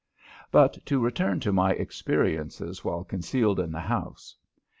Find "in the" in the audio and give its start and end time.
3.59-3.81